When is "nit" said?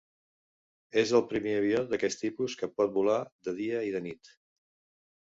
4.07-4.33